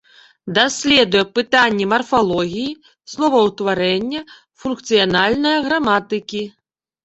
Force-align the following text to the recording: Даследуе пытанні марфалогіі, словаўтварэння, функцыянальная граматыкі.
Даследуе 0.57 1.21
пытанні 1.39 1.85
марфалогіі, 1.91 2.77
словаўтварэння, 3.15 4.21
функцыянальная 4.65 5.57
граматыкі. 5.71 6.43